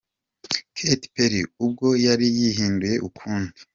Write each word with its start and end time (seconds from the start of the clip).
Katy 0.77 1.07
Perry 1.15 1.41
ubwo 1.65 1.87
yari 2.05 2.25
yihinduye 2.37 2.95
ukundi. 3.07 3.59